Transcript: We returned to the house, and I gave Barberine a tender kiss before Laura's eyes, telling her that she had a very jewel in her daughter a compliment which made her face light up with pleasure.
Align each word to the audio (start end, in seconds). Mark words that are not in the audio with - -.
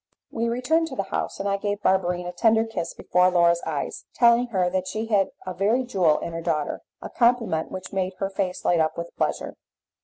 We 0.31 0.49
returned 0.49 0.87
to 0.87 0.95
the 0.95 1.03
house, 1.13 1.39
and 1.39 1.47
I 1.47 1.57
gave 1.57 1.83
Barberine 1.83 2.25
a 2.25 2.31
tender 2.31 2.65
kiss 2.65 2.95
before 2.95 3.29
Laura's 3.29 3.61
eyes, 3.67 4.05
telling 4.15 4.47
her 4.47 4.67
that 4.67 4.87
she 4.87 5.05
had 5.05 5.29
a 5.45 5.53
very 5.53 5.83
jewel 5.83 6.17
in 6.21 6.33
her 6.33 6.41
daughter 6.41 6.81
a 7.03 7.09
compliment 7.11 7.69
which 7.69 7.93
made 7.93 8.15
her 8.15 8.31
face 8.31 8.65
light 8.65 8.79
up 8.79 8.97
with 8.97 9.15
pleasure. 9.15 9.53